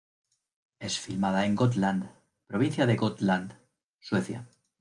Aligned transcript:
Es 0.79 0.97
filmada 0.97 1.45
en 1.45 1.53
Gotland, 1.55 2.09
Provincia 2.47 2.87
de 2.87 2.95
Gotland, 2.95 3.53
Suecia. 3.99 4.47